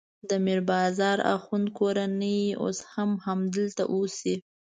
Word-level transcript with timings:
د 0.29 0.31
میر 0.45 0.59
بازار 0.71 1.17
اخوند 1.35 1.67
کورنۍ 1.79 2.39
اوس 2.63 2.79
هم 2.93 3.09
همدلته 3.25 3.83
اوسي. 3.93 4.35